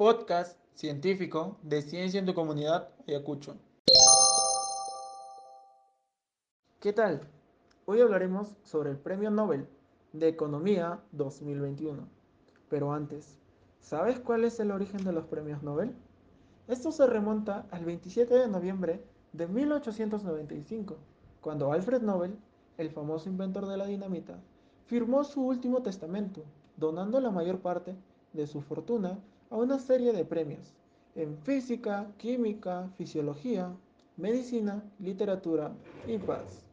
podcast 0.00 0.56
científico 0.72 1.58
de 1.62 1.82
Ciencia 1.82 2.18
en 2.18 2.24
tu 2.24 2.32
Comunidad 2.32 2.88
Ayacucho. 3.06 3.56
¿Qué 6.80 6.94
tal? 6.94 7.20
Hoy 7.84 8.00
hablaremos 8.00 8.50
sobre 8.62 8.88
el 8.88 8.96
Premio 8.96 9.30
Nobel 9.30 9.68
de 10.14 10.28
Economía 10.28 11.00
2021. 11.12 12.08
Pero 12.70 12.94
antes, 12.94 13.36
¿sabes 13.78 14.18
cuál 14.18 14.44
es 14.44 14.58
el 14.58 14.70
origen 14.70 15.04
de 15.04 15.12
los 15.12 15.26
premios 15.26 15.62
Nobel? 15.62 15.94
Esto 16.66 16.92
se 16.92 17.06
remonta 17.06 17.66
al 17.70 17.84
27 17.84 18.32
de 18.32 18.48
noviembre 18.48 19.04
de 19.34 19.48
1895, 19.48 20.96
cuando 21.42 21.72
Alfred 21.72 22.00
Nobel, 22.00 22.38
el 22.78 22.88
famoso 22.88 23.28
inventor 23.28 23.66
de 23.66 23.76
la 23.76 23.84
dinamita, 23.84 24.38
firmó 24.86 25.24
su 25.24 25.42
último 25.42 25.82
testamento, 25.82 26.42
donando 26.78 27.20
la 27.20 27.30
mayor 27.30 27.58
parte 27.58 27.94
de 28.32 28.46
su 28.46 28.62
fortuna 28.62 29.18
a 29.50 29.56
una 29.56 29.78
serie 29.78 30.12
de 30.12 30.24
premios 30.24 30.72
en 31.14 31.36
física, 31.38 32.06
química, 32.16 32.88
fisiología, 32.96 33.74
medicina, 34.16 34.82
literatura 35.00 35.72
y 36.06 36.18
paz. 36.18 36.64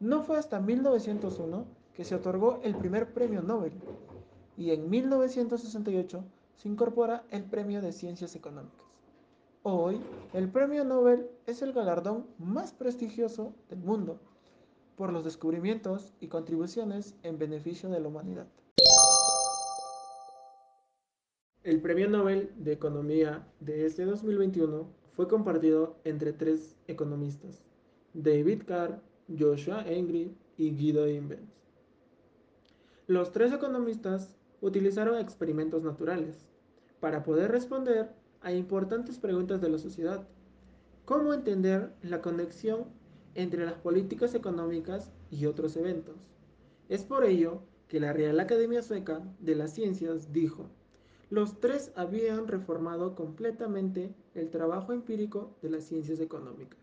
No 0.00 0.22
fue 0.22 0.38
hasta 0.38 0.60
1901 0.60 1.66
que 1.94 2.04
se 2.04 2.14
otorgó 2.14 2.60
el 2.62 2.74
primer 2.74 3.12
premio 3.12 3.42
Nobel 3.42 3.72
y 4.56 4.70
en 4.70 4.88
1968 4.88 6.24
se 6.56 6.68
incorpora 6.68 7.24
el 7.30 7.44
Premio 7.44 7.82
de 7.82 7.92
Ciencias 7.92 8.34
Económicas. 8.34 8.86
Hoy, 9.62 10.00
el 10.32 10.48
Premio 10.48 10.84
Nobel 10.84 11.28
es 11.46 11.60
el 11.60 11.72
galardón 11.72 12.26
más 12.38 12.72
prestigioso 12.72 13.52
del 13.68 13.80
mundo 13.80 14.18
por 14.96 15.12
los 15.12 15.24
descubrimientos 15.24 16.14
y 16.20 16.28
contribuciones 16.28 17.14
en 17.22 17.38
beneficio 17.38 17.90
de 17.90 18.00
la 18.00 18.08
humanidad. 18.08 18.46
El 21.66 21.80
Premio 21.80 22.08
Nobel 22.08 22.52
de 22.58 22.70
Economía 22.70 23.44
de 23.58 23.86
este 23.86 24.04
2021 24.04 24.86
fue 25.16 25.26
compartido 25.26 25.96
entre 26.04 26.32
tres 26.32 26.76
economistas, 26.86 27.64
David 28.14 28.62
Carr, 28.68 29.02
Joshua 29.36 29.82
Engri 29.84 30.32
y 30.56 30.76
Guido 30.76 31.08
Imbens. 31.08 31.50
Los 33.08 33.32
tres 33.32 33.52
economistas 33.52 34.36
utilizaron 34.60 35.18
experimentos 35.18 35.82
naturales 35.82 36.46
para 37.00 37.24
poder 37.24 37.50
responder 37.50 38.12
a 38.42 38.52
importantes 38.52 39.18
preguntas 39.18 39.60
de 39.60 39.68
la 39.68 39.78
sociedad. 39.78 40.24
¿Cómo 41.04 41.34
entender 41.34 41.92
la 42.00 42.22
conexión 42.22 42.84
entre 43.34 43.66
las 43.66 43.74
políticas 43.74 44.36
económicas 44.36 45.10
y 45.32 45.46
otros 45.46 45.76
eventos? 45.76 46.14
Es 46.88 47.02
por 47.02 47.24
ello 47.24 47.62
que 47.88 47.98
la 47.98 48.12
Real 48.12 48.38
Academia 48.38 48.82
Sueca 48.82 49.20
de 49.40 49.56
las 49.56 49.74
Ciencias 49.74 50.32
dijo, 50.32 50.70
los 51.30 51.60
tres 51.60 51.92
habían 51.96 52.46
reformado 52.46 53.14
completamente 53.14 54.14
el 54.34 54.50
trabajo 54.50 54.92
empírico 54.92 55.56
de 55.62 55.70
las 55.70 55.84
ciencias 55.84 56.20
económicas. 56.20 56.78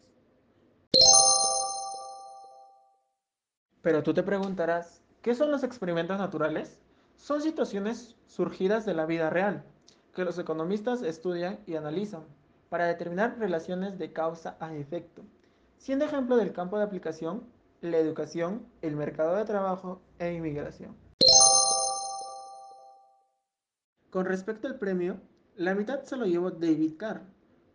Pero 3.82 4.04
tú 4.04 4.14
te 4.14 4.24
preguntarás, 4.24 5.02
¿qué 5.22 5.36
son 5.36 5.52
los 5.52 5.64
experimentos 5.64 6.18
naturales? 6.18 6.80
Son 7.16 7.42
situaciones 7.42 8.16
surgidas 8.28 8.86
de 8.86 8.94
la 8.94 9.06
vida 9.06 9.30
real, 9.30 9.64
que 10.16 10.26
los 10.26 10.38
economistas 10.40 11.02
estudian 11.02 11.60
y 11.66 11.76
analizan 11.76 12.24
para 12.70 12.88
determinar 12.88 13.38
relaciones 13.40 13.98
de 13.98 14.14
causa 14.14 14.58
a 14.60 14.74
efecto, 14.76 15.22
siendo 15.78 16.06
ejemplo 16.06 16.38
del 16.38 16.54
campo 16.54 16.78
de 16.78 16.84
aplicación 16.84 17.44
la 17.82 17.98
educación, 17.98 18.66
el 18.82 18.96
mercado 18.96 19.36
de 19.36 19.44
trabajo 19.44 20.02
e 20.18 20.34
inmigración. 20.34 20.96
Con 24.14 24.26
respecto 24.28 24.68
al 24.68 24.78
premio, 24.78 25.20
la 25.56 25.74
mitad 25.74 26.04
se 26.04 26.18
lo 26.18 26.28
llevó 26.28 26.52
David 26.52 26.98
Carr 26.98 27.24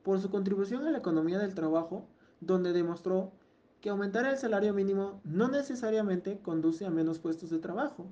por 0.04 0.20
su 0.20 0.30
contribución 0.30 0.86
a 0.86 0.92
la 0.92 0.98
economía 0.98 1.40
del 1.40 1.52
trabajo, 1.52 2.06
donde 2.40 2.72
demostró 2.72 3.32
que 3.80 3.90
aumentar 3.90 4.24
el 4.24 4.38
salario 4.38 4.72
mínimo 4.72 5.20
no 5.24 5.48
necesariamente 5.48 6.38
conduce 6.38 6.86
a 6.86 6.90
menos 6.90 7.18
puestos 7.18 7.50
de 7.50 7.58
trabajo, 7.58 8.06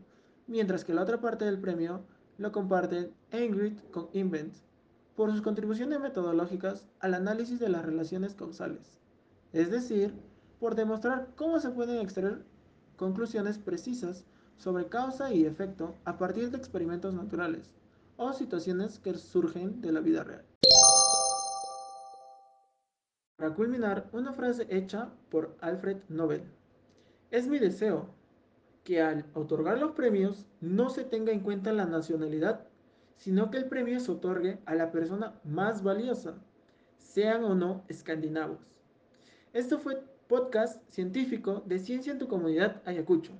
mientras 0.48 0.84
que 0.84 0.92
la 0.92 1.02
otra 1.02 1.20
parte 1.20 1.44
del 1.44 1.60
premio 1.60 2.02
lo 2.36 2.50
comparten 2.50 3.12
Ingrid 3.30 3.78
con 3.92 4.08
Invent 4.12 4.56
por 5.14 5.30
sus 5.30 5.40
contribuciones 5.40 6.00
metodológicas 6.00 6.84
al 6.98 7.14
análisis 7.14 7.60
de 7.60 7.68
las 7.68 7.84
relaciones 7.84 8.34
causales, 8.34 8.98
es 9.52 9.70
decir, 9.70 10.12
por 10.58 10.74
demostrar 10.74 11.28
cómo 11.36 11.60
se 11.60 11.70
pueden 11.70 12.00
extraer 12.00 12.44
conclusiones 12.96 13.58
precisas 13.58 14.24
sobre 14.56 14.88
causa 14.88 15.32
y 15.32 15.44
efecto 15.44 15.94
a 16.04 16.18
partir 16.18 16.50
de 16.50 16.58
experimentos 16.58 17.14
naturales 17.14 17.76
o 18.16 18.32
situaciones 18.32 18.98
que 18.98 19.14
surgen 19.14 19.80
de 19.80 19.92
la 19.92 20.00
vida 20.00 20.24
real. 20.24 20.44
Para 23.36 23.54
culminar, 23.54 24.08
una 24.12 24.32
frase 24.32 24.66
hecha 24.70 25.10
por 25.30 25.56
Alfred 25.60 25.98
Nobel. 26.08 26.42
Es 27.30 27.46
mi 27.48 27.58
deseo 27.58 28.08
que 28.82 29.02
al 29.02 29.26
otorgar 29.34 29.78
los 29.78 29.92
premios 29.92 30.46
no 30.60 30.90
se 30.90 31.04
tenga 31.04 31.32
en 31.32 31.40
cuenta 31.40 31.72
la 31.72 31.86
nacionalidad, 31.86 32.66
sino 33.16 33.50
que 33.50 33.58
el 33.58 33.66
premio 33.66 33.98
se 34.00 34.12
otorgue 34.12 34.58
a 34.64 34.74
la 34.74 34.90
persona 34.90 35.40
más 35.44 35.82
valiosa, 35.82 36.34
sean 36.96 37.44
o 37.44 37.54
no 37.54 37.84
escandinavos. 37.88 38.58
Esto 39.52 39.78
fue 39.78 40.02
podcast 40.28 40.82
científico 40.90 41.62
de 41.66 41.78
Ciencia 41.78 42.12
en 42.12 42.18
tu 42.18 42.28
Comunidad 42.28 42.82
Ayacucho. 42.84 43.32